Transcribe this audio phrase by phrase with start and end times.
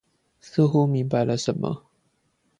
[0.39, 1.83] 似乎明白了什麼